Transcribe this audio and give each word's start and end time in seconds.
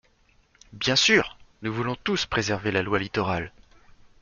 Bien 0.73 0.95
sûr! 0.95 1.37
Nous 1.61 1.71
voulons 1.71 1.93
tous 1.95 2.25
préserver 2.25 2.71
la 2.71 2.81
loi 2.81 2.97
Littoral. 2.97 3.53